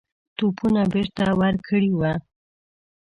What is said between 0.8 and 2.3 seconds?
بیرته ورکړي وه.